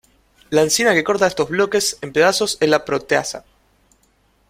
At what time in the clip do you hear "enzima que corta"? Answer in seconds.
0.63-1.27